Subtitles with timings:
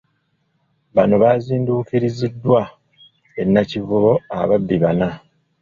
[0.95, 2.61] Bano baazinduukiriziddwa
[3.41, 5.07] e Nakivubo ababbi bana.